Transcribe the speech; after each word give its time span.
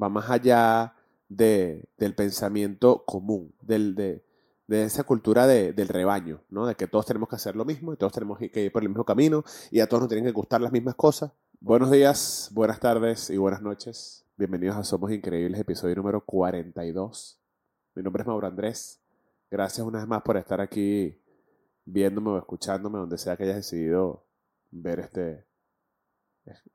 va 0.00 0.08
más 0.08 0.30
allá 0.30 0.94
de, 1.28 1.88
del 1.98 2.14
pensamiento 2.14 3.04
común, 3.04 3.54
de, 3.60 4.22
esa 4.68 5.04
cultura 5.04 5.46
de, 5.46 5.72
del 5.72 5.88
rebaño, 5.88 6.42
¿no? 6.48 6.66
De 6.66 6.74
que 6.74 6.86
todos 6.86 7.06
tenemos 7.06 7.28
que 7.28 7.36
hacer 7.36 7.56
lo 7.56 7.64
mismo 7.64 7.92
y 7.92 7.96
todos 7.96 8.12
tenemos 8.12 8.38
que 8.38 8.64
ir 8.64 8.72
por 8.72 8.82
el 8.82 8.88
mismo 8.88 9.04
camino 9.04 9.44
y 9.70 9.80
a 9.80 9.88
todos 9.88 10.02
nos 10.02 10.08
tienen 10.08 10.24
que 10.24 10.32
gustar 10.32 10.60
las 10.60 10.72
mismas 10.72 10.94
cosas. 10.94 11.32
Buenos 11.60 11.90
días, 11.90 12.50
buenas 12.52 12.80
tardes 12.80 13.30
y 13.30 13.36
buenas 13.36 13.60
noches. 13.60 14.24
Bienvenidos 14.36 14.76
a 14.76 14.84
Somos 14.84 15.12
Increíbles, 15.12 15.60
episodio 15.60 15.96
número 15.96 16.24
42. 16.24 17.38
Mi 17.94 18.02
nombre 18.02 18.22
es 18.22 18.26
Mauro 18.26 18.46
Andrés. 18.46 19.00
Gracias 19.50 19.86
una 19.86 19.98
vez 19.98 20.08
más 20.08 20.22
por 20.22 20.36
estar 20.36 20.60
aquí 20.60 21.20
viéndome 21.84 22.30
o 22.30 22.38
escuchándome, 22.38 22.98
donde 22.98 23.18
sea 23.18 23.36
que 23.36 23.42
hayas 23.42 23.56
decidido 23.56 24.24
ver 24.70 25.00
este, 25.00 25.44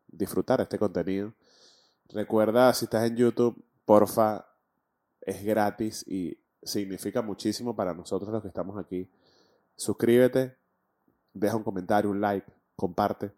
disfrutar 0.07 0.61
este 0.61 0.77
contenido. 0.77 1.33
Recuerda, 2.09 2.73
si 2.73 2.85
estás 2.85 3.05
en 3.07 3.15
YouTube, 3.15 3.63
porfa, 3.85 4.47
es 5.21 5.43
gratis 5.43 6.05
y 6.07 6.37
significa 6.63 7.21
muchísimo 7.21 7.75
para 7.75 7.93
nosotros 7.93 8.31
los 8.31 8.41
que 8.41 8.47
estamos 8.47 8.77
aquí. 8.77 9.09
Suscríbete, 9.75 10.55
deja 11.33 11.55
un 11.55 11.63
comentario, 11.63 12.09
un 12.09 12.21
like, 12.21 12.51
comparte. 12.75 13.31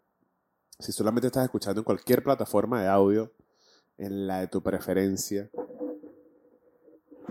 Si 0.78 0.92
solamente 0.92 1.26
estás 1.26 1.44
escuchando 1.44 1.80
en 1.80 1.84
cualquier 1.84 2.22
plataforma 2.22 2.80
de 2.80 2.88
audio, 2.88 3.32
en 3.96 4.26
la 4.26 4.40
de 4.40 4.46
tu 4.46 4.62
preferencia, 4.62 5.50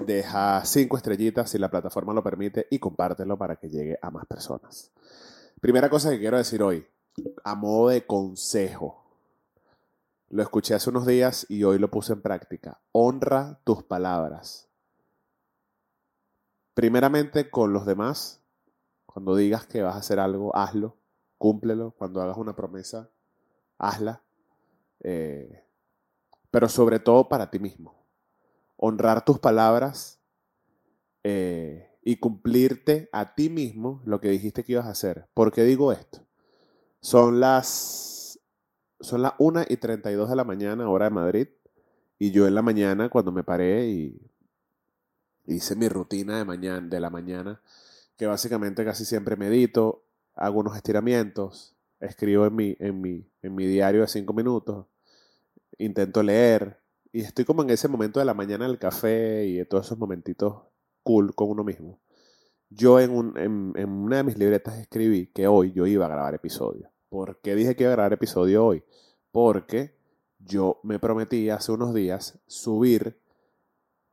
deja 0.06 0.64
cinco 0.66 0.98
estrellitas 0.98 1.50
si 1.50 1.58
la 1.58 1.72
plataforma 1.72 2.14
lo 2.14 2.24
permite 2.24 2.68
y 2.70 2.80
compártelo 2.80 3.38
para 3.38 3.56
que 3.56 3.70
llegue 3.70 3.98
a 4.02 4.12
más 4.12 4.26
personas. 4.26 4.92
Primera 5.62 5.90
cosa 5.90 6.12
que 6.12 6.20
quiero 6.20 6.38
decir 6.38 6.62
hoy, 6.62 6.86
a 7.44 7.56
modo 7.56 7.90
de 7.90 8.06
consejo. 8.06 9.07
Lo 10.30 10.44
escuché 10.44 10.74
hace 10.74 10.90
unos 10.90 11.06
días 11.06 11.46
y 11.50 11.64
hoy 11.64 11.80
lo 11.80 11.90
puse 11.90 12.14
en 12.14 12.22
práctica. 12.22 12.82
Honra 12.92 13.60
tus 13.64 13.84
palabras 13.84 14.68
primeramente 16.78 17.50
con 17.50 17.74
los 17.74 17.88
demás, 17.88 18.40
cuando 19.08 19.36
digas 19.36 19.66
que 19.66 19.82
vas 19.82 19.96
a 19.96 19.98
hacer 19.98 20.20
algo, 20.20 20.56
hazlo, 20.56 20.96
cúmplelo, 21.40 21.96
cuando 21.98 22.22
hagas 22.22 22.38
una 22.38 22.56
promesa, 22.56 23.10
hazla, 23.80 24.22
eh, 25.00 25.66
pero 26.52 26.70
sobre 26.70 27.00
todo 27.00 27.28
para 27.30 27.50
ti 27.50 27.58
mismo. 27.58 28.06
Honrar 28.76 29.26
tus 29.26 29.40
palabras 29.40 30.22
eh, 31.24 31.98
y 32.04 32.18
cumplirte 32.18 33.10
a 33.12 33.34
ti 33.34 33.50
mismo 33.50 34.04
lo 34.06 34.22
que 34.22 34.30
dijiste 34.30 34.64
que 34.64 34.74
ibas 34.74 34.86
a 34.86 34.92
hacer. 34.92 35.28
¿Por 35.34 35.52
qué 35.52 35.64
digo 35.64 35.92
esto? 35.92 36.28
Son 37.02 37.40
las, 37.40 38.27
son 39.00 39.22
las 39.22 39.34
1 39.38 39.64
y 39.70 39.78
32 39.78 40.30
de 40.30 40.36
la 40.36 40.44
mañana, 40.44 40.90
hora 40.90 41.06
de 41.06 41.12
Madrid, 41.12 41.48
y 42.20 42.32
yo 42.32 42.48
en 42.48 42.56
la 42.56 42.62
mañana 42.62 43.10
cuando 43.10 43.32
me 43.32 43.44
paré 43.44 43.88
y 43.88 44.22
hice 45.46 45.76
mi 45.76 45.88
rutina 45.88 46.38
de, 46.38 46.46
mañana, 46.46 46.88
de 46.88 47.00
la 47.00 47.10
mañana, 47.10 47.62
que 48.18 48.26
básicamente 48.26 48.84
casi 48.84 49.06
siempre 49.06 49.36
medito, 49.36 50.04
hago 50.36 50.60
unos 50.60 50.76
estiramientos, 50.76 51.76
escribo 52.00 52.46
en 52.46 52.56
mi, 52.56 52.76
en 52.80 53.02
mi, 53.02 53.30
en 53.42 53.56
mi 53.56 53.66
diario 53.66 54.02
de 54.02 54.08
cinco 54.08 54.34
minutos, 54.34 54.86
intento 55.78 56.24
leer, 56.24 56.80
y 57.12 57.22
estoy 57.22 57.46
como 57.46 57.64
en 57.64 57.70
ese 57.70 57.88
momento 57.88 58.20
de 58.20 58.26
la 58.26 58.34
mañana 58.34 58.68
del 58.68 58.80
café 58.80 59.46
y 59.46 59.58
de 59.58 59.66
todos 59.66 59.86
esos 59.86 59.98
momentitos 59.98 60.64
cool 61.04 61.34
con 61.34 61.50
uno 61.50 61.64
mismo. 61.64 62.00
Yo 62.70 63.00
en, 63.00 63.12
un, 63.12 63.38
en, 63.38 63.74
en 63.76 63.90
una 63.90 64.18
de 64.18 64.24
mis 64.24 64.38
libretas 64.38 64.78
escribí 64.78 65.28
que 65.28 65.48
hoy 65.48 65.72
yo 65.72 65.88
iba 65.88 66.06
a 66.06 66.10
grabar 66.10 66.36
episodio. 66.36 66.92
¿Por 67.10 67.40
qué 67.40 67.56
dije 67.56 67.76
que 67.76 67.84
iba 67.84 67.94
a 67.94 67.96
grabar 67.96 68.14
episodio 68.14 68.66
hoy? 68.66 68.84
Porque 69.32 69.98
yo 70.40 70.80
me 70.84 71.00
prometí 71.00 71.50
hace 71.50 71.72
unos 71.72 71.94
días 71.94 72.40
subir 72.48 73.22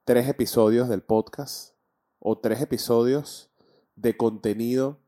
tres 0.04 0.28
episodios 0.28 0.88
del 0.88 1.02
podcast 1.02 1.74
o 2.20 2.38
tres 2.38 2.60
episodios 2.60 3.50
de 3.96 4.16
contenido 4.16 5.00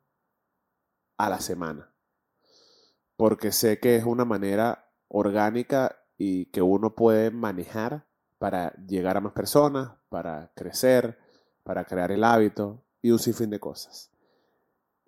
a 1.16 1.30
la 1.30 1.40
semana. 1.40 1.92
Porque 3.16 3.52
sé 3.52 3.78
que 3.78 3.96
es 3.96 4.04
una 4.04 4.24
manera 4.24 4.90
orgánica 5.08 5.96
y 6.18 6.46
que 6.46 6.62
uno 6.62 6.94
puede 6.94 7.30
manejar 7.30 8.06
para 8.38 8.74
llegar 8.86 9.16
a 9.16 9.20
más 9.20 9.32
personas, 9.32 9.92
para 10.08 10.52
crecer, 10.54 11.18
para 11.62 11.84
crear 11.84 12.10
el 12.10 12.24
hábito 12.24 12.84
y 13.00 13.12
un 13.12 13.18
sinfín 13.18 13.50
de 13.50 13.60
cosas. 13.60 14.10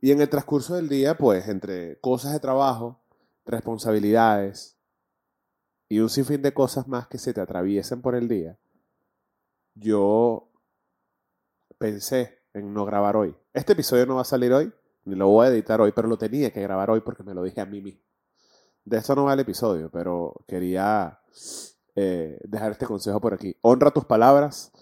Y 0.00 0.12
en 0.12 0.20
el 0.20 0.28
transcurso 0.28 0.76
del 0.76 0.88
día, 0.88 1.16
pues 1.16 1.48
entre 1.48 1.98
cosas 2.00 2.32
de 2.32 2.40
trabajo, 2.40 3.00
responsabilidades 3.44 4.78
y 5.88 6.00
un 6.00 6.08
sinfín 6.08 6.42
de 6.42 6.54
cosas 6.54 6.86
más 6.86 7.08
que 7.08 7.18
se 7.18 7.34
te 7.34 7.40
atraviesen 7.40 8.00
por 8.00 8.14
el 8.14 8.28
día, 8.28 8.58
yo 9.74 10.50
pensé 11.78 12.38
en 12.52 12.72
no 12.72 12.84
grabar 12.84 13.16
hoy. 13.16 13.34
Este 13.52 13.72
episodio 13.72 14.06
no 14.06 14.16
va 14.16 14.22
a 14.22 14.24
salir 14.24 14.52
hoy, 14.52 14.72
ni 15.04 15.16
lo 15.16 15.28
voy 15.28 15.46
a 15.46 15.50
editar 15.50 15.80
hoy, 15.80 15.92
pero 15.92 16.08
lo 16.08 16.18
tenía 16.18 16.52
que 16.52 16.62
grabar 16.62 16.90
hoy 16.90 17.00
porque 17.00 17.22
me 17.22 17.34
lo 17.34 17.42
dije 17.42 17.60
a 17.60 17.66
mí 17.66 17.80
mismo. 17.80 18.02
De 18.84 18.98
esto 18.98 19.14
no 19.14 19.24
va 19.24 19.34
el 19.34 19.40
episodio, 19.40 19.90
pero 19.90 20.44
quería 20.46 21.20
eh, 21.94 22.38
dejar 22.44 22.72
este 22.72 22.86
consejo 22.86 23.20
por 23.20 23.34
aquí. 23.34 23.56
Honra 23.62 23.90
tus 23.90 24.04
palabras, 24.04 24.72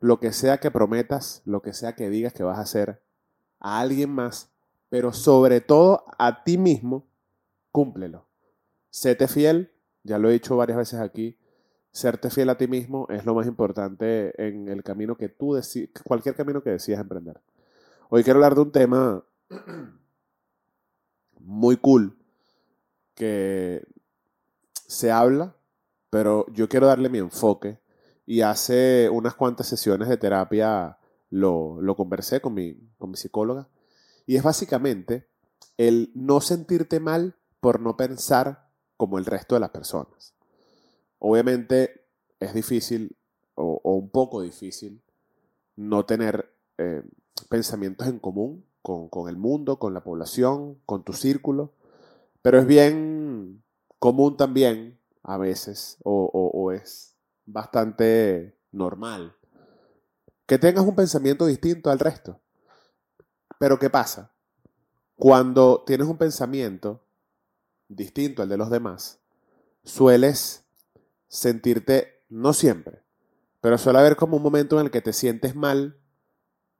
lo 0.00 0.18
que 0.20 0.32
sea 0.32 0.58
que 0.58 0.70
prometas, 0.70 1.42
lo 1.44 1.62
que 1.62 1.72
sea 1.72 1.94
que 1.94 2.10
digas 2.10 2.32
que 2.32 2.42
vas 2.42 2.58
a 2.58 2.62
hacer 2.62 3.02
a 3.60 3.80
alguien 3.80 4.10
más, 4.10 4.53
pero 4.94 5.12
sobre 5.12 5.60
todo 5.60 6.04
a 6.18 6.44
ti 6.44 6.56
mismo, 6.56 7.08
cúmplelo. 7.72 8.28
Séte 8.90 9.26
fiel, 9.26 9.72
ya 10.04 10.20
lo 10.20 10.30
he 10.30 10.34
dicho 10.34 10.56
varias 10.56 10.78
veces 10.78 11.00
aquí, 11.00 11.36
serte 11.90 12.30
fiel 12.30 12.48
a 12.48 12.56
ti 12.56 12.68
mismo 12.68 13.08
es 13.10 13.26
lo 13.26 13.34
más 13.34 13.48
importante 13.48 14.40
en 14.40 14.68
el 14.68 14.84
camino 14.84 15.16
que 15.16 15.28
tú 15.28 15.54
decides, 15.54 15.90
cualquier 16.04 16.36
camino 16.36 16.62
que 16.62 16.70
decidas 16.70 17.00
emprender. 17.00 17.40
Hoy 18.08 18.22
quiero 18.22 18.36
hablar 18.36 18.54
de 18.54 18.60
un 18.60 18.70
tema 18.70 19.24
muy 21.40 21.76
cool 21.78 22.16
que 23.16 23.84
se 24.86 25.10
habla, 25.10 25.56
pero 26.08 26.46
yo 26.52 26.68
quiero 26.68 26.86
darle 26.86 27.08
mi 27.08 27.18
enfoque 27.18 27.80
y 28.26 28.42
hace 28.42 29.10
unas 29.10 29.34
cuantas 29.34 29.66
sesiones 29.66 30.08
de 30.08 30.18
terapia 30.18 30.98
lo, 31.30 31.82
lo 31.82 31.96
conversé 31.96 32.40
con 32.40 32.54
mi, 32.54 32.78
con 32.96 33.10
mi 33.10 33.16
psicóloga 33.16 33.66
y 34.26 34.36
es 34.36 34.42
básicamente 34.42 35.28
el 35.76 36.10
no 36.14 36.40
sentirte 36.40 37.00
mal 37.00 37.36
por 37.60 37.80
no 37.80 37.96
pensar 37.96 38.68
como 38.96 39.18
el 39.18 39.26
resto 39.26 39.54
de 39.54 39.60
las 39.60 39.70
personas. 39.70 40.34
Obviamente 41.18 42.06
es 42.40 42.54
difícil 42.54 43.16
o, 43.54 43.80
un 43.84 44.10
poco 44.10 44.42
difícil 44.42 45.02
no 45.76 46.04
tener 46.04 46.52
eh, 46.78 47.02
pensamientos 47.48 48.06
en 48.08 48.18
común 48.18 48.64
con, 48.82 49.28
el 49.28 49.36
mundo, 49.36 49.78
con 49.78 49.94
la 49.94 50.04
población, 50.04 50.78
con 50.84 51.04
tu 51.04 51.14
círculo, 51.14 51.72
pero 52.42 52.58
es 52.58 52.66
bien 52.66 53.62
común 53.98 54.36
también 54.36 55.00
a 55.22 55.38
veces 55.38 55.96
o, 56.04 56.26
o 56.26 56.72
es 56.72 57.16
bastante 57.46 58.58
normal 58.72 59.34
que 60.46 60.58
tengas 60.58 60.84
un 60.84 60.94
pensamiento 60.94 61.46
distinto 61.46 61.90
al 61.90 61.98
resto. 61.98 62.40
Pero 63.64 63.78
¿qué 63.78 63.88
pasa? 63.88 64.30
Cuando 65.16 65.84
tienes 65.86 66.06
un 66.06 66.18
pensamiento 66.18 67.02
distinto 67.88 68.42
al 68.42 68.50
de 68.50 68.58
los 68.58 68.68
demás, 68.68 69.20
sueles 69.84 70.66
sentirte, 71.28 72.26
no 72.28 72.52
siempre, 72.52 73.00
pero 73.62 73.78
suele 73.78 74.00
haber 74.00 74.16
como 74.16 74.36
un 74.36 74.42
momento 74.42 74.78
en 74.78 74.84
el 74.84 74.90
que 74.90 75.00
te 75.00 75.14
sientes 75.14 75.56
mal 75.56 75.98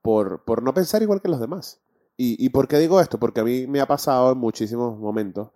por, 0.03 0.43
por 0.45 0.61
no 0.61 0.75
pensar 0.75 1.01
igual 1.01 1.23
que 1.23 1.27
los 1.27 1.39
demás. 1.39 1.81
¿Y, 2.17 2.35
¿Y, 2.45 2.49
por 2.49 2.67
qué 2.67 2.77
digo 2.77 3.01
esto? 3.01 3.19
Porque 3.19 3.39
a 3.39 3.45
mí 3.45 3.65
me 3.65 3.81
ha 3.81 3.87
pasado 3.87 4.33
en 4.33 4.37
muchísimos 4.37 4.99
momentos 4.99 5.49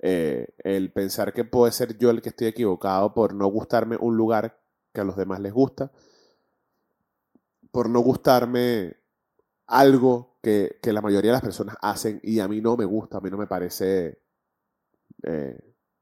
eh, 0.00 0.48
el 0.58 0.92
pensar 0.92 1.32
que 1.32 1.46
puede 1.46 1.72
ser 1.72 1.96
yo 1.96 2.10
el 2.10 2.20
que 2.20 2.28
estoy 2.28 2.48
equivocado 2.48 3.14
por 3.14 3.32
no 3.32 3.46
gustarme 3.46 3.96
un 3.98 4.18
lugar 4.18 4.60
que 4.92 5.00
a 5.00 5.04
los 5.04 5.16
demás 5.16 5.40
les 5.40 5.54
gusta, 5.54 5.92
por 7.70 7.88
no 7.88 8.00
gustarme 8.00 8.98
algo 9.66 10.33
que, 10.44 10.92
la 10.92 11.00
mayoría 11.00 11.32
de 11.32 11.36
las 11.36 11.42
personas 11.42 11.76
hacen 11.82 12.20
y 12.22 12.38
a 12.38 12.46
mí 12.46 12.60
no 12.60 12.76
me 12.76 12.84
gusta, 12.84 13.18
a 13.18 13.20
mí 13.20 13.30
no 13.30 13.38
me 13.38 13.48
parece 13.48 14.20
eh, 15.24 15.58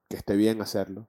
que 0.08 0.16
esté 0.16 0.36
bien 0.36 0.60
hacerlo. 0.60 1.08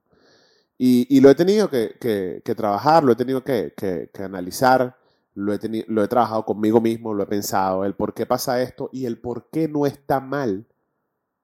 Y, 0.78 1.20
lo 1.20 1.30
he 1.30 1.34
tenido 1.34 1.68
que, 1.68 2.42
trabajar, 2.56 3.04
lo 3.04 3.12
he 3.12 3.16
tenido 3.16 3.44
que, 3.44 4.10
analizar, 4.18 4.96
lo 5.34 5.52
he, 5.52 5.58
lo 5.88 6.02
he 6.02 6.08
trabajado 6.08 6.44
conmigo 6.44 6.80
mismo, 6.80 7.14
lo 7.14 7.24
he 7.24 7.26
pensado, 7.26 7.84
el 7.84 7.94
por 7.94 8.14
qué 8.14 8.26
pasa 8.26 8.62
esto 8.62 8.88
y 8.92 9.06
el 9.06 9.20
por 9.20 9.50
qué 9.50 9.68
no 9.68 9.86
está 9.86 10.20
mal 10.20 10.66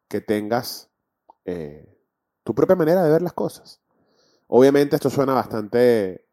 que 0.09 0.21
tengas 0.21 0.91
eh, 1.45 1.87
tu 2.45 2.55
propia 2.55 2.77
manera 2.77 3.05
de 3.05 3.11
ver 3.11 3.23
las 3.23 3.33
cosas. 3.33 3.81
Obviamente 4.49 4.97
esto 4.97 5.11
suena 5.11 5.33
bastante, 5.33 6.27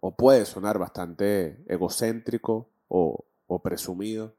o 0.00 0.16
puede 0.16 0.44
sonar 0.44 0.78
bastante 0.78 1.64
egocéntrico 1.66 2.70
o, 2.88 3.27
o 3.48 3.60
presumido, 3.60 4.34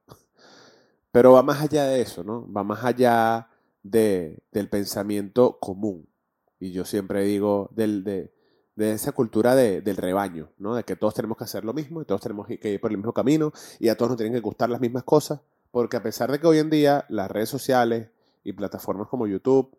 pero 1.12 1.34
va 1.34 1.44
más 1.44 1.62
allá 1.62 1.86
de 1.86 2.02
eso, 2.02 2.24
¿no? 2.24 2.52
Va 2.52 2.64
más 2.64 2.84
allá 2.84 3.50
de, 3.84 4.40
del 4.52 4.70
pensamiento 4.70 5.58
común. 5.60 6.08
Y 6.60 6.72
yo 6.72 6.86
siempre 6.86 7.24
digo 7.24 7.70
de, 7.74 8.32
esa 8.78 9.12
cultura 9.12 9.56
de- 9.56 9.82
del 9.82 9.98
rebaño, 9.98 10.50
¿no? 10.58 10.76
De 10.76 10.84
que 10.84 10.96
todos 10.96 11.14
tenemos 11.14 11.38
que 11.38 11.46
hacer 11.46 11.66
lo 11.66 11.74
mismo 11.74 12.02
y 12.02 12.06
todos 12.06 12.22
tenemos 12.22 12.48
que 12.48 12.60
ir 12.72 12.80
por 12.80 12.92
el 12.92 12.98
mismo 12.98 13.14
camino 13.14 13.52
y 13.80 13.90
a 13.90 13.98
todos 13.98 14.10
nos 14.12 14.18
tienen 14.18 14.34
que 14.34 14.40
gustar 14.42 14.70
las 14.70 14.82
mismas 14.82 15.04
cosas, 15.04 15.42
porque 15.72 15.98
a 15.98 16.04
pesar 16.04 16.32
de 16.32 16.40
que 16.40 16.48
hoy 16.48 16.60
en 16.60 16.70
día 16.70 17.06
las 17.10 17.30
redes 17.32 17.50
sociales 17.50 18.10
y 18.44 18.54
plataformas 18.54 19.08
como 19.08 19.28
YouTube 19.28 19.76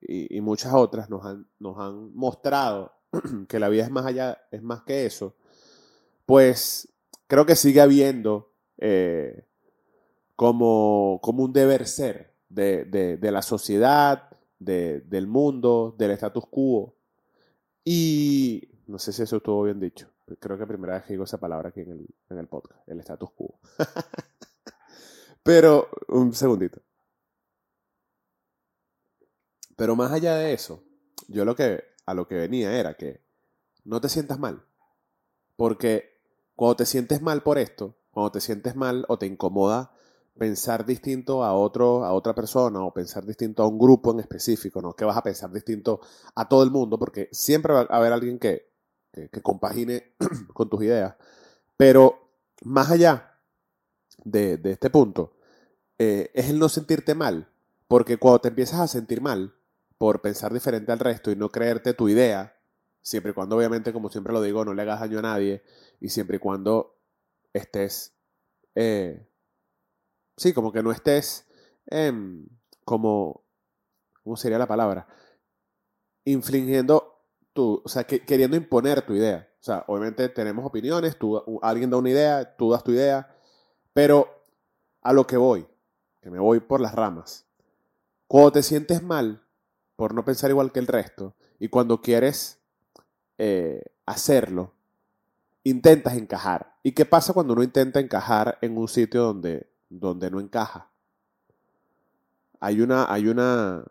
y, 0.00 0.34
y 0.36 0.40
muchas 0.40 0.72
otras 0.72 1.10
nos 1.10 1.24
han, 1.26 1.46
nos 1.58 1.78
han 1.78 2.14
mostrado 2.14 2.92
que 3.48 3.60
la 3.60 3.68
vida 3.68 3.84
es 3.84 3.90
más 3.90 4.06
allá, 4.06 4.38
es 4.50 4.62
más 4.62 4.82
que 4.82 5.04
eso, 5.06 5.34
pues 6.26 6.88
creo 7.26 7.46
que 7.46 7.56
sigue 7.56 7.80
habiendo 7.80 8.49
eh, 8.80 9.44
como, 10.36 11.20
como 11.22 11.44
un 11.44 11.52
deber 11.52 11.86
ser 11.86 12.32
de, 12.48 12.84
de- 12.86 13.16
de 13.18 13.30
la 13.32 13.42
sociedad, 13.42 14.30
de- 14.58 15.00
del 15.02 15.26
mundo, 15.28 15.94
del 15.98 16.10
status 16.12 16.46
quo. 16.50 16.94
Y 17.84 18.68
no 18.86 18.98
sé 18.98 19.12
si 19.12 19.22
eso 19.22 19.36
estuvo 19.38 19.62
bien 19.64 19.80
dicho. 19.80 20.08
Creo 20.40 20.58
que 20.58 20.66
primera 20.66 20.94
vez 20.94 21.04
que 21.04 21.12
digo 21.14 21.24
esa 21.24 21.38
palabra 21.38 21.70
aquí 21.70 21.80
en 21.80 21.90
el, 21.92 22.06
en 22.30 22.38
el 22.38 22.46
podcast, 22.46 22.88
el 22.88 23.00
status 23.00 23.30
quo. 23.32 23.58
Pero, 25.42 25.88
un 26.08 26.32
segundito. 26.34 26.80
Pero 29.76 29.96
más 29.96 30.12
allá 30.12 30.34
de 30.36 30.52
eso, 30.52 30.82
yo 31.28 31.44
lo 31.44 31.54
que, 31.56 31.82
a 32.06 32.14
lo 32.14 32.28
que 32.28 32.34
venía 32.36 32.78
era 32.78 32.94
que 32.94 33.22
no 33.84 34.00
te 34.00 34.08
sientas 34.08 34.38
mal. 34.38 34.62
Porque 35.56 36.18
cuando 36.54 36.76
te 36.76 36.86
sientes 36.86 37.22
mal 37.22 37.42
por 37.42 37.58
esto, 37.58 37.96
cuando 38.10 38.32
te 38.32 38.40
sientes 38.40 38.76
mal 38.76 39.04
o 39.08 39.18
te 39.18 39.26
incomoda 39.26 39.92
pensar 40.38 40.86
distinto 40.86 41.44
a 41.44 41.54
otro, 41.54 42.04
a 42.04 42.12
otra 42.12 42.34
persona 42.34 42.80
o 42.82 42.94
pensar 42.94 43.26
distinto 43.26 43.62
a 43.62 43.68
un 43.68 43.78
grupo 43.78 44.12
en 44.12 44.20
específico, 44.20 44.80
no 44.80 44.94
que 44.94 45.04
vas 45.04 45.16
a 45.16 45.22
pensar 45.22 45.52
distinto 45.52 46.00
a 46.34 46.48
todo 46.48 46.62
el 46.62 46.70
mundo, 46.70 46.98
porque 46.98 47.28
siempre 47.32 47.74
va 47.74 47.80
a 47.80 47.96
haber 47.96 48.12
alguien 48.12 48.38
que, 48.38 48.70
que, 49.12 49.28
que 49.28 49.42
compagine 49.42 50.14
con 50.54 50.70
tus 50.70 50.82
ideas. 50.82 51.14
Pero 51.76 52.30
más 52.62 52.90
allá 52.90 53.38
de, 54.24 54.56
de 54.56 54.72
este 54.72 54.90
punto, 54.90 55.36
eh, 55.98 56.30
es 56.34 56.48
el 56.48 56.58
no 56.58 56.68
sentirte 56.68 57.14
mal, 57.14 57.48
porque 57.86 58.16
cuando 58.16 58.40
te 58.40 58.48
empiezas 58.48 58.80
a 58.80 58.88
sentir 58.88 59.20
mal 59.20 59.54
por 59.98 60.22
pensar 60.22 60.52
diferente 60.54 60.92
al 60.92 60.98
resto 60.98 61.30
y 61.30 61.36
no 61.36 61.50
creerte 61.50 61.92
tu 61.92 62.08
idea, 62.08 62.56
siempre 63.02 63.32
y 63.32 63.34
cuando 63.34 63.56
obviamente, 63.56 63.92
como 63.92 64.08
siempre 64.08 64.32
lo 64.32 64.40
digo, 64.40 64.64
no 64.64 64.72
le 64.72 64.82
hagas 64.82 65.00
daño 65.00 65.18
a 65.18 65.22
nadie 65.22 65.62
y 66.00 66.08
siempre 66.08 66.36
y 66.36 66.40
cuando 66.40 66.99
estés, 67.52 68.14
eh, 68.74 69.26
sí, 70.36 70.52
como 70.52 70.72
que 70.72 70.82
no 70.82 70.90
estés 70.92 71.46
em, 71.86 72.46
como, 72.84 73.44
¿cómo 74.22 74.36
sería 74.36 74.58
la 74.58 74.68
palabra? 74.68 75.08
Infligiendo 76.24 77.24
tu, 77.52 77.82
o 77.84 77.88
sea, 77.88 78.04
que- 78.04 78.24
queriendo 78.24 78.56
imponer 78.56 79.02
tu 79.02 79.14
idea. 79.14 79.48
O 79.60 79.62
sea, 79.62 79.84
obviamente 79.88 80.28
tenemos 80.28 80.64
opiniones, 80.64 81.18
tú, 81.18 81.42
alguien 81.62 81.90
da 81.90 81.96
una 81.96 82.10
idea, 82.10 82.56
tú 82.56 82.70
das 82.70 82.84
tu 82.84 82.92
idea, 82.92 83.34
pero 83.92 84.28
a 85.02 85.12
lo 85.12 85.26
que 85.26 85.36
voy, 85.36 85.66
que 86.22 86.30
me 86.30 86.38
voy 86.40 86.60
por 86.60 86.80
las 86.80 86.94
ramas. 86.94 87.46
Cuando 88.28 88.52
te 88.52 88.62
sientes 88.64 89.02
mal 89.02 89.44
por 89.96 90.14
no 90.14 90.24
pensar 90.24 90.50
igual 90.50 90.72
que 90.72 90.80
el 90.80 90.88
resto 90.88 91.36
y 91.60 91.68
cuando 91.68 92.02
quieres 92.02 92.60
eh, 93.38 93.82
hacerlo, 94.06 94.74
intentas 95.64 96.16
encajar. 96.16 96.76
¿Y 96.82 96.92
qué 96.92 97.04
pasa 97.04 97.32
cuando 97.32 97.52
uno 97.52 97.62
intenta 97.62 98.00
encajar 98.00 98.58
en 98.60 98.76
un 98.76 98.88
sitio 98.88 99.22
donde, 99.22 99.70
donde 99.88 100.30
no 100.30 100.40
encaja? 100.40 100.90
Hay 102.60 102.80
una, 102.80 103.12
hay 103.12 103.28
una, 103.28 103.84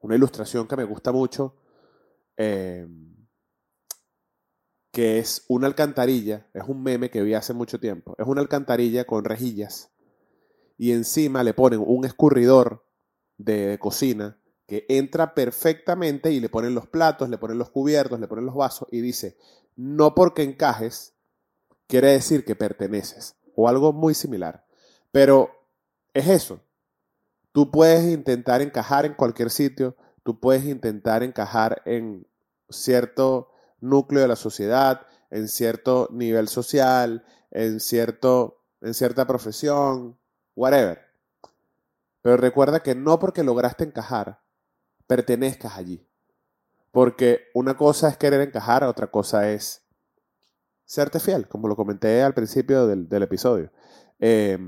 una 0.00 0.14
ilustración 0.14 0.66
que 0.68 0.76
me 0.76 0.84
gusta 0.84 1.12
mucho, 1.12 1.56
eh, 2.36 2.86
que 4.92 5.18
es 5.18 5.44
una 5.48 5.66
alcantarilla, 5.66 6.46
es 6.54 6.64
un 6.66 6.82
meme 6.82 7.10
que 7.10 7.22
vi 7.22 7.34
hace 7.34 7.52
mucho 7.52 7.78
tiempo, 7.78 8.14
es 8.18 8.26
una 8.26 8.40
alcantarilla 8.40 9.04
con 9.04 9.24
rejillas 9.24 9.90
y 10.78 10.92
encima 10.92 11.42
le 11.42 11.54
ponen 11.54 11.82
un 11.84 12.04
escurridor 12.04 12.86
de 13.36 13.78
cocina 13.78 14.38
que 14.66 14.84
entra 14.88 15.34
perfectamente 15.34 16.32
y 16.32 16.40
le 16.40 16.48
ponen 16.48 16.74
los 16.74 16.86
platos, 16.86 17.28
le 17.28 17.38
ponen 17.38 17.58
los 17.58 17.70
cubiertos, 17.70 18.18
le 18.20 18.28
ponen 18.28 18.46
los 18.46 18.54
vasos 18.54 18.88
y 18.90 19.00
dice, 19.00 19.36
no 19.76 20.14
porque 20.14 20.42
encajes 20.42 21.14
quiere 21.86 22.12
decir 22.12 22.44
que 22.44 22.56
perteneces 22.56 23.36
o 23.54 23.68
algo 23.68 23.92
muy 23.92 24.14
similar. 24.14 24.66
Pero 25.12 25.50
es 26.14 26.28
eso. 26.28 26.60
Tú 27.52 27.70
puedes 27.70 28.04
intentar 28.12 28.60
encajar 28.60 29.06
en 29.06 29.14
cualquier 29.14 29.50
sitio, 29.50 29.96
tú 30.22 30.40
puedes 30.40 30.64
intentar 30.64 31.22
encajar 31.22 31.82
en 31.86 32.26
cierto 32.68 33.50
núcleo 33.80 34.22
de 34.22 34.28
la 34.28 34.36
sociedad, 34.36 35.06
en 35.30 35.48
cierto 35.48 36.08
nivel 36.10 36.48
social, 36.48 37.24
en, 37.50 37.80
cierto, 37.80 38.62
en 38.80 38.94
cierta 38.94 39.26
profesión, 39.26 40.18
whatever. 40.54 41.00
Pero 42.20 42.36
recuerda 42.36 42.80
que 42.80 42.94
no 42.94 43.18
porque 43.18 43.44
lograste 43.44 43.84
encajar, 43.84 44.40
pertenezcas 45.06 45.76
allí. 45.76 46.06
Porque 46.90 47.48
una 47.54 47.76
cosa 47.76 48.08
es 48.08 48.16
querer 48.16 48.40
encajar, 48.40 48.84
otra 48.84 49.08
cosa 49.08 49.50
es 49.50 49.86
serte 50.84 51.20
fiel, 51.20 51.48
como 51.48 51.68
lo 51.68 51.76
comenté 51.76 52.22
al 52.22 52.32
principio 52.32 52.86
del, 52.86 53.22
episodio. 53.22 53.70
Eh, 54.18 54.58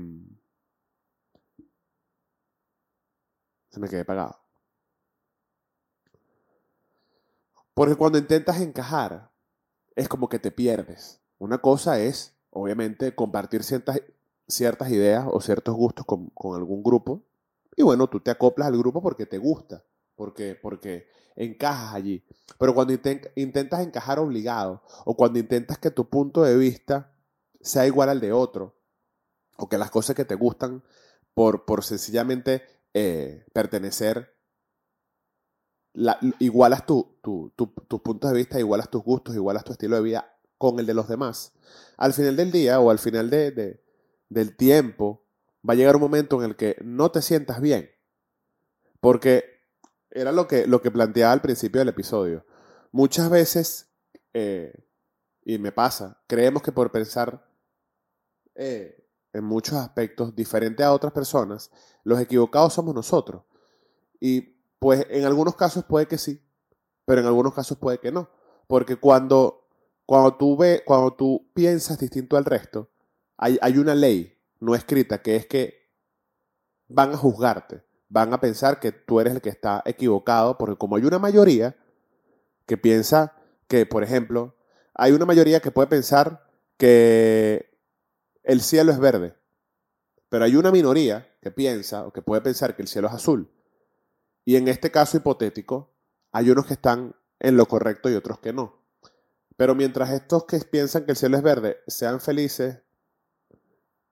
se 3.69 3.79
me 3.79 3.87
quedé 3.87 4.05
pagado. 4.05 4.39
Porque 7.73 7.95
cuando 7.95 8.17
intentas 8.17 8.59
encajar, 8.59 9.31
es 9.95 10.07
como 10.07 10.27
que 10.29 10.37
te 10.37 10.51
pierdes. 10.51 11.21
Una 11.37 11.59
cosa 11.59 11.99
es, 11.99 12.37
obviamente, 12.49 13.15
compartir 13.15 13.63
ciertas, 13.63 14.01
ciertas 14.47 14.91
ideas 14.91 15.25
o 15.31 15.39
ciertos 15.39 15.75
gustos 15.75 16.05
con, 16.05 16.29
con 16.31 16.55
algún 16.55 16.83
grupo. 16.83 17.23
Y 17.75 17.83
bueno, 17.83 18.07
tú 18.07 18.19
te 18.19 18.31
acoplas 18.31 18.67
al 18.67 18.77
grupo 18.77 19.01
porque 19.01 19.25
te 19.25 19.37
gusta, 19.37 19.85
porque, 20.19 20.53
porque 20.61 21.07
encajas 21.37 21.93
allí. 21.95 22.25
Pero 22.57 22.75
cuando 22.75 22.91
inten- 22.93 23.31
intentas 23.35 23.79
encajar 23.79 24.19
obligado, 24.19 24.83
o 25.05 25.15
cuando 25.15 25.39
intentas 25.39 25.77
que 25.77 25.91
tu 25.91 26.09
punto 26.09 26.43
de 26.43 26.57
vista 26.57 27.15
sea 27.61 27.87
igual 27.87 28.09
al 28.09 28.19
de 28.19 28.33
otro, 28.33 28.75
o 29.55 29.69
que 29.69 29.77
las 29.77 29.91
cosas 29.91 30.17
que 30.17 30.25
te 30.25 30.35
gustan 30.35 30.83
por, 31.33 31.63
por 31.63 31.85
sencillamente 31.85 32.63
eh, 32.93 33.45
pertenecer, 33.53 34.35
la- 35.93 36.19
igualas 36.39 36.85
tu- 36.85 37.15
tu- 37.21 37.53
tus 37.55 38.01
puntos 38.01 38.29
de 38.31 38.35
vista, 38.37 38.59
igualas 38.59 38.89
tus 38.89 39.01
gustos, 39.01 39.35
igualas 39.35 39.63
tu 39.63 39.71
estilo 39.71 39.95
de 39.95 40.01
vida 40.01 40.37
con 40.57 40.79
el 40.79 40.85
de 40.85 40.95
los 40.95 41.07
demás. 41.07 41.53
Al 41.95 42.11
final 42.11 42.35
del 42.35 42.51
día 42.51 42.81
o 42.81 42.89
al 42.89 42.99
final 42.99 43.29
de- 43.29 43.51
de- 43.51 43.81
del 44.27 44.57
tiempo, 44.57 45.23
va 45.67 45.75
a 45.75 45.77
llegar 45.77 45.95
un 45.95 46.01
momento 46.01 46.43
en 46.43 46.49
el 46.49 46.57
que 46.57 46.75
no 46.83 47.09
te 47.09 47.21
sientas 47.21 47.61
bien. 47.61 47.89
Porque 48.99 49.58
era 50.11 50.31
lo 50.31 50.47
que, 50.47 50.67
lo 50.67 50.81
que 50.81 50.91
planteaba 50.91 51.33
al 51.33 51.41
principio 51.41 51.79
del 51.79 51.89
episodio. 51.89 52.45
Muchas 52.91 53.29
veces, 53.29 53.89
eh, 54.33 54.73
y 55.43 55.57
me 55.57 55.71
pasa, 55.71 56.21
creemos 56.27 56.61
que 56.63 56.71
por 56.71 56.91
pensar 56.91 57.45
eh, 58.55 59.07
en 59.33 59.43
muchos 59.43 59.75
aspectos 59.75 60.35
diferente 60.35 60.83
a 60.83 60.91
otras 60.91 61.13
personas, 61.13 61.71
los 62.03 62.19
equivocados 62.19 62.73
somos 62.73 62.95
nosotros. 62.95 63.43
Y 64.19 64.41
pues 64.79 65.05
en 65.09 65.25
algunos 65.25 65.55
casos 65.55 65.85
puede 65.85 66.07
que 66.07 66.17
sí, 66.17 66.41
pero 67.05 67.21
en 67.21 67.27
algunos 67.27 67.53
casos 67.53 67.77
puede 67.77 67.99
que 67.99 68.11
no. 68.11 68.29
Porque 68.67 68.95
cuando, 68.95 69.67
cuando, 70.05 70.35
tú, 70.35 70.57
ve, 70.57 70.83
cuando 70.85 71.13
tú 71.13 71.49
piensas 71.53 71.99
distinto 71.99 72.37
al 72.37 72.45
resto, 72.45 72.89
hay, 73.37 73.57
hay 73.61 73.77
una 73.77 73.95
ley 73.95 74.35
no 74.59 74.75
escrita 74.75 75.21
que 75.21 75.35
es 75.35 75.45
que 75.47 75.89
van 76.87 77.13
a 77.13 77.17
juzgarte, 77.17 77.83
van 78.09 78.33
a 78.33 78.41
pensar 78.41 78.79
que 78.79 78.91
tú 78.91 79.19
eres 79.19 79.33
el 79.33 79.41
que 79.41 79.49
está 79.49 79.81
equivocado, 79.85 80.57
porque 80.57 80.77
como 80.77 80.95
hay 80.95 81.05
una 81.05 81.19
mayoría 81.19 81.77
que 82.65 82.77
piensa 82.77 83.35
que, 83.67 83.85
por 83.85 84.03
ejemplo, 84.03 84.55
hay 84.95 85.13
una 85.13 85.25
mayoría 85.25 85.59
que 85.59 85.71
puede 85.71 85.87
pensar 85.87 86.49
que 86.77 87.77
el 88.43 88.61
cielo 88.61 88.91
es 88.91 88.99
verde, 88.99 89.35
pero 90.27 90.43
hay 90.43 90.55
una 90.55 90.71
minoría 90.71 91.35
que 91.41 91.51
piensa 91.51 92.05
o 92.05 92.11
que 92.11 92.21
puede 92.21 92.41
pensar 92.41 92.75
que 92.75 92.81
el 92.81 92.87
cielo 92.87 93.07
es 93.07 93.13
azul. 93.13 93.51
Y 94.43 94.55
en 94.55 94.67
este 94.67 94.91
caso 94.91 95.17
hipotético, 95.17 95.93
hay 96.31 96.49
unos 96.49 96.65
que 96.65 96.73
están 96.73 97.15
en 97.39 97.57
lo 97.57 97.67
correcto 97.67 98.09
y 98.09 98.15
otros 98.15 98.39
que 98.39 98.53
no. 98.53 98.83
Pero 99.55 99.75
mientras 99.75 100.11
estos 100.11 100.45
que 100.45 100.57
piensan 100.59 101.05
que 101.05 101.11
el 101.11 101.17
cielo 101.17 101.37
es 101.37 101.43
verde 101.43 101.77
sean 101.87 102.19
felices, 102.19 102.81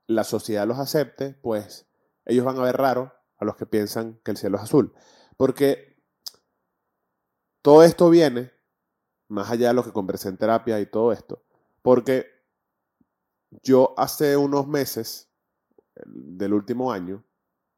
la 0.06 0.24
sociedad 0.24 0.68
los 0.68 0.78
acepte, 0.78 1.34
pues 1.42 1.88
ellos 2.26 2.46
van 2.46 2.58
a 2.58 2.64
ver 2.64 2.78
raro 2.78 3.17
a 3.38 3.46
los 3.46 3.56
que 3.56 3.66
piensan 3.66 4.20
que 4.24 4.32
el 4.32 4.38
cielo 4.38 4.58
es 4.58 4.64
azul. 4.64 4.94
Porque 5.38 5.98
todo 7.62 7.84
esto 7.84 8.10
viene, 8.10 8.52
más 9.28 9.52
allá 9.52 9.70
de 9.70 9.74
lo 9.74 9.84
que 9.84 9.92
conversé 9.92 10.30
en 10.30 10.38
terapia 10.38 10.80
y 10.80 10.86
todo 10.86 11.12
esto, 11.12 11.44
porque 11.82 12.28
yo 13.64 13.94
hace 13.98 14.38
unos 14.38 14.68
meses 14.68 15.30
del 16.06 16.54
último 16.54 16.92
año, 16.92 17.24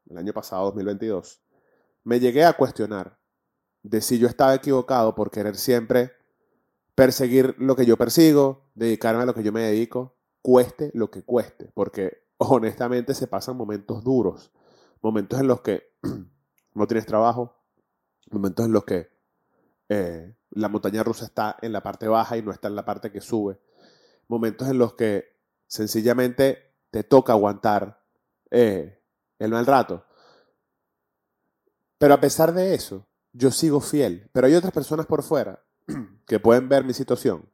el 0.08 0.18
año 0.18 0.32
pasado, 0.32 0.66
2022, 0.66 1.42
me 2.04 2.20
llegué 2.20 2.44
a 2.44 2.54
cuestionar 2.54 3.18
de 3.82 4.00
si 4.00 4.18
yo 4.18 4.26
estaba 4.26 4.54
equivocado 4.54 5.14
por 5.14 5.30
querer 5.30 5.56
siempre 5.56 6.12
perseguir 6.94 7.54
lo 7.58 7.76
que 7.76 7.86
yo 7.86 7.96
persigo, 7.96 8.70
dedicarme 8.74 9.22
a 9.22 9.26
lo 9.26 9.34
que 9.34 9.42
yo 9.42 9.52
me 9.52 9.62
dedico, 9.62 10.16
cueste 10.42 10.90
lo 10.94 11.10
que 11.10 11.22
cueste, 11.22 11.70
porque 11.74 12.24
honestamente 12.38 13.14
se 13.14 13.26
pasan 13.26 13.56
momentos 13.56 14.02
duros, 14.04 14.52
momentos 15.00 15.40
en 15.40 15.46
los 15.46 15.60
que 15.60 15.92
no 16.74 16.86
tienes 16.86 17.06
trabajo, 17.06 17.56
momentos 18.30 18.66
en 18.66 18.72
los 18.72 18.84
que 18.84 19.08
eh, 19.88 20.34
la 20.50 20.68
montaña 20.68 21.02
rusa 21.02 21.24
está 21.24 21.56
en 21.62 21.72
la 21.72 21.82
parte 21.82 22.08
baja 22.08 22.36
y 22.36 22.42
no 22.42 22.52
está 22.52 22.68
en 22.68 22.76
la 22.76 22.84
parte 22.84 23.10
que 23.10 23.20
sube, 23.20 23.60
momentos 24.28 24.68
en 24.68 24.78
los 24.78 24.94
que 24.94 25.36
sencillamente 25.66 26.74
te 26.90 27.04
toca 27.04 27.32
aguantar 27.32 28.02
eh, 28.50 29.00
el 29.38 29.50
mal 29.50 29.66
rato. 29.66 30.04
Pero 31.98 32.14
a 32.14 32.20
pesar 32.20 32.52
de 32.52 32.74
eso, 32.74 33.06
yo 33.32 33.50
sigo 33.50 33.80
fiel. 33.80 34.28
Pero 34.32 34.46
hay 34.46 34.54
otras 34.54 34.72
personas 34.72 35.06
por 35.06 35.22
fuera 35.22 35.62
que 36.26 36.40
pueden 36.40 36.68
ver 36.68 36.84
mi 36.84 36.94
situación 36.94 37.48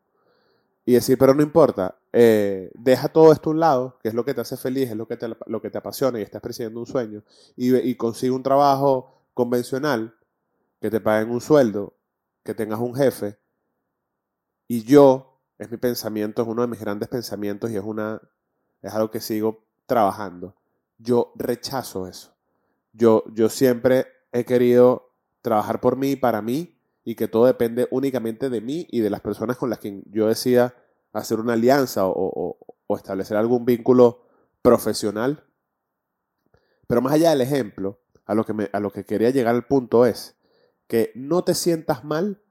y 0.85 0.93
decir, 0.93 1.19
pero 1.19 1.35
no 1.35 1.43
importa, 1.43 1.99
eh, 2.19 2.71
deja 2.73 3.09
todo 3.09 3.31
esto 3.31 3.51
a 3.51 3.53
un 3.53 3.61
lado, 3.61 3.99
que 4.03 4.09
es 4.09 4.15
lo 4.15 4.25
que 4.25 4.33
te 4.33 4.41
hace 4.41 4.57
feliz, 4.57 4.89
es 4.89 4.97
lo 4.97 5.07
que 5.07 5.19
te, 5.19 5.29
lo 5.29 5.61
que 5.61 5.69
te 5.69 5.77
apasiona 5.77 6.19
y 6.19 6.23
estás 6.23 6.41
persiguiendo 6.41 6.81
un 6.81 6.87
sueño, 6.87 7.23
y, 7.57 7.95
consigue 7.97 8.33
un 8.33 8.43
trabajo 8.43 9.13
convencional, 9.35 10.15
que 10.81 10.89
te 10.89 10.99
paguen 10.99 11.31
un 11.31 11.43
sueldo, 11.43 11.93
que 12.43 12.55
tengas 12.55 12.81
un 12.81 12.95
jefe, 12.95 13.37
y 14.67 14.83
yo, 14.85 15.43
es 15.59 15.71
mi 15.71 15.77
pensamiento, 15.77 16.41
es 16.41 16.49
uno 16.49 16.63
de 16.63 16.69
mis 16.69 16.81
grandes 16.81 17.07
pensamientos 17.11 17.71
y 17.71 17.77
es, 17.77 17.85
una, 17.85 18.19
es 18.81 18.95
algo 18.95 19.11
que 19.11 19.21
sigo 19.21 19.67
trabajando. 19.85 20.55
Yo 20.97 21.35
rechazo 21.35 22.07
eso. 22.07 22.33
Yo, 22.95 23.25
yo 23.35 23.51
siempre 23.51 24.07
he 24.33 24.47
querido 24.47 25.11
trabajar 25.43 25.83
por 25.83 25.97
mí 25.97 26.13
y 26.13 26.17
para 26.17 26.41
mí 26.41 26.79
y 27.05 27.15
que 27.15 27.29
todo 27.29 27.45
depende 27.45 27.87
únicamente 27.91 28.49
de 28.49 28.63
mí 28.63 28.87
y 28.91 29.01
de 29.01 29.11
las 29.11 29.21
personas 29.21 29.59
con 29.59 29.69
las 29.69 29.81
que 29.81 30.03
yo 30.07 30.29
decida 30.29 30.75
hacer 31.19 31.41
una 31.41 31.55
alianza 31.55 32.03
o, 32.07 32.59
establecer 32.91 33.37
algún 33.37 33.65
vínculo 33.65 34.23
profesional. 34.63 35.45
Pero 36.87 37.01
más 37.01 37.15
allá 37.15 37.31
del 37.31 37.41
ejemplo, 37.41 38.01
a 38.27 38.35
lo, 38.35 38.45
que 38.45 38.71
a 38.73 38.81
lo 38.81 38.91
que 38.91 39.05
quería 39.05 39.31
llegar 39.31 39.55
al 39.55 39.67
punto 39.67 40.07
es 40.07 40.37
que 40.87 41.13
no 41.15 41.43
te 41.43 41.55
sientas 41.55 42.05
mal 42.05 42.43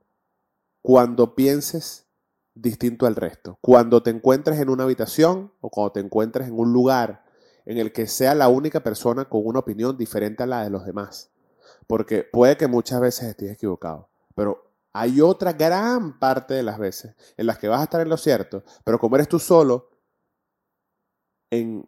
cuando 0.81 1.35
pienses 1.35 2.07
distinto 2.53 3.05
al 3.05 3.15
resto. 3.15 3.57
Cuando 3.61 4.03
te 4.03 4.09
encuentres 4.09 4.59
en 4.59 4.69
una 4.69 4.83
habitación 4.83 5.53
o 5.61 5.69
cuando 5.69 5.93
te 5.93 5.99
encuentres 5.99 6.47
en 6.47 6.59
un 6.59 6.73
lugar 6.73 7.23
en 7.65 7.77
el 7.77 7.93
que 7.93 8.07
sea 8.07 8.35
la 8.35 8.47
única 8.47 8.81
persona 8.81 9.25
con 9.25 9.41
una 9.45 9.59
opinión 9.59 9.97
diferente 9.97 10.43
a 10.43 10.47
la 10.47 10.63
de 10.63 10.69
los 10.69 10.85
demás. 10.85 11.31
Porque 11.87 12.23
puede 12.23 12.57
que 12.57 12.67
muchas 12.67 12.99
veces 12.99 13.29
estés 13.29 13.51
equivocado. 13.51 14.09
Pero 14.35 14.64
hay 14.97 15.19
otra 15.19 15.51
gran 15.51 16.17
parte 16.19 16.53
de 16.53 16.63
las 16.63 16.79
veces 16.79 17.15
en 17.35 17.47
las 17.47 17.59
que 17.59 17.67
vas 17.67 17.81
a 17.81 17.83
estar 17.83 17.99
en 17.99 18.07
lo 18.07 18.15
cierto, 18.15 18.63
pero 18.85 18.97
como 18.97 19.17
eres 19.17 19.27
tú 19.27 19.39
solo, 19.39 19.89
en 21.51 21.85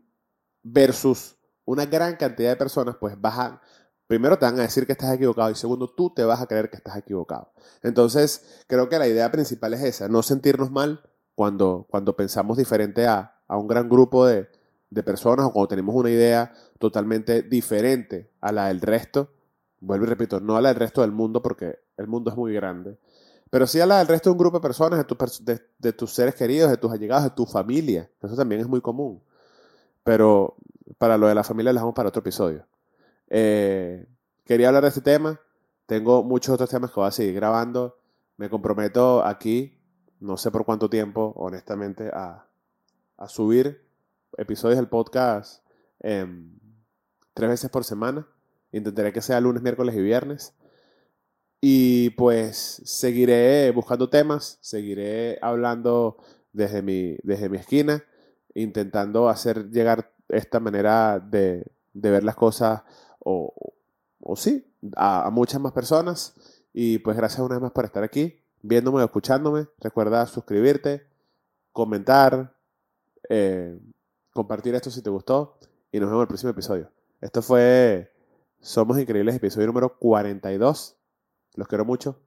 versus 0.61 1.37
una 1.63 1.85
gran 1.85 2.17
cantidad 2.17 2.49
de 2.49 2.57
personas, 2.57 2.97
pues 2.99 3.19
vas 3.19 3.39
a, 3.39 3.61
primero 4.07 4.37
te 4.37 4.45
van 4.45 4.59
a 4.59 4.63
decir 4.63 4.85
que 4.85 4.91
estás 4.91 5.13
equivocado 5.13 5.49
y 5.49 5.55
segundo 5.55 5.87
tú 5.95 6.13
te 6.13 6.25
vas 6.25 6.41
a 6.41 6.47
creer 6.47 6.69
que 6.69 6.75
estás 6.75 6.97
equivocado. 6.97 7.53
Entonces, 7.81 8.65
creo 8.67 8.89
que 8.89 8.99
la 8.99 9.07
idea 9.07 9.31
principal 9.31 9.73
es 9.73 9.83
esa, 9.83 10.09
no 10.09 10.21
sentirnos 10.21 10.69
mal 10.69 11.01
cuando, 11.33 11.87
cuando 11.89 12.17
pensamos 12.17 12.57
diferente 12.57 13.07
a, 13.07 13.39
a 13.47 13.57
un 13.57 13.67
gran 13.67 13.87
grupo 13.87 14.25
de, 14.25 14.49
de 14.89 15.03
personas 15.03 15.45
o 15.45 15.53
cuando 15.53 15.69
tenemos 15.69 15.95
una 15.95 16.09
idea 16.09 16.53
totalmente 16.77 17.41
diferente 17.41 18.33
a 18.41 18.51
la 18.51 18.67
del 18.67 18.81
resto 18.81 19.31
vuelvo 19.79 20.05
y 20.05 20.09
repito, 20.09 20.39
no 20.39 20.57
a 20.57 20.61
la 20.61 20.69
del 20.69 20.79
resto 20.79 21.01
del 21.01 21.11
mundo 21.11 21.41
porque 21.41 21.79
el 21.97 22.07
mundo 22.07 22.31
es 22.31 22.37
muy 22.37 22.53
grande, 22.53 22.97
pero 23.49 23.67
sí 23.67 23.79
a 23.79 23.85
la 23.85 23.99
del 23.99 24.07
resto 24.07 24.29
de 24.29 24.31
un 24.33 24.37
grupo 24.37 24.57
de 24.57 24.61
personas, 24.61 25.05
de, 25.79 25.93
tus 25.93 26.13
seres 26.13 26.35
queridos, 26.35 26.69
de 26.69 26.77
tus 26.77 26.91
allegados, 26.91 27.23
de 27.23 27.29
tu 27.29 27.45
familia. 27.45 28.09
Eso 28.21 28.35
también 28.35 28.61
es 28.61 28.67
muy 28.67 28.81
común. 28.81 29.21
Pero 30.03 30.55
para 30.97 31.17
lo 31.17 31.27
de 31.27 31.35
la 31.35 31.43
familia 31.43 31.71
lo 31.71 31.77
dejamos 31.77 31.95
para 31.95 32.09
otro 32.09 32.19
episodio. 32.19 32.65
Eh, 33.29 34.05
quería 34.45 34.67
hablar 34.67 34.83
de 34.83 34.89
este 34.89 35.01
tema. 35.01 35.39
Tengo 35.85 36.23
muchos 36.23 36.53
otros 36.53 36.69
temas 36.69 36.91
que 36.91 36.99
voy 36.99 37.07
a 37.07 37.11
seguir 37.11 37.35
grabando. 37.35 37.97
Me 38.35 38.49
comprometo 38.49 39.23
aquí, 39.23 39.79
no 40.19 40.37
sé 40.37 40.51
por 40.51 40.65
cuánto 40.65 40.89
tiempo, 40.89 41.33
honestamente, 41.37 42.09
a, 42.13 42.43
subir 43.27 43.83
episodios 44.37 44.77
del 44.77 44.87
podcast 44.87 45.63
tres 47.33 47.49
veces 47.49 47.69
por 47.69 47.83
semana. 47.83 48.27
Intentaré 48.71 49.13
que 49.13 49.21
sea 49.21 49.39
lunes, 49.39 49.63
miércoles 49.63 49.95
y 49.95 50.01
viernes. 50.01 50.53
Y 51.59 52.11
pues 52.11 52.81
seguiré 52.85 53.71
buscando 53.71 54.09
temas, 54.09 54.59
seguiré 54.61 55.39
hablando 55.41 56.17
desde 56.53 56.81
mi, 56.81 57.17
desde 57.23 57.49
mi 57.49 57.57
esquina, 57.57 58.03
intentando 58.53 59.29
hacer 59.29 59.69
llegar 59.69 60.11
esta 60.29 60.59
manera 60.59 61.19
de, 61.19 61.65
ver 61.93 62.23
las 62.23 62.35
cosas, 62.35 62.83
o, 63.19 63.53
o 64.21 64.35
sí, 64.35 64.65
a, 64.95 65.29
muchas 65.31 65.59
más 65.59 65.71
personas. 65.71 66.35
Y 66.73 66.99
pues 66.99 67.17
gracias 67.17 67.39
una 67.39 67.55
vez 67.55 67.61
más 67.63 67.71
por 67.71 67.85
estar 67.85 68.03
aquí, 68.03 68.39
viéndome 68.61 69.03
escuchándome. 69.03 69.67
Recuerda 69.79 70.27
suscribirte, 70.27 71.07
comentar, 71.71 72.55
eh, 73.29 73.79
compartir 74.31 74.75
esto 74.75 74.91
si 74.91 75.01
te 75.01 75.09
gustó. 75.09 75.57
Y 75.91 75.99
nos 75.99 76.09
vemos 76.09 76.19
en 76.19 76.23
el 76.23 76.27
próximo 76.27 76.51
episodio. 76.51 76.91
Esto 77.19 77.41
fue 77.41 78.11
somos 78.59 78.99
Increíbles, 78.99 79.35
episodio 79.35 79.67
número 79.67 79.97
42. 79.97 80.96
Los 81.57 81.67
quiero 81.67 81.83
mucho. 81.83 82.26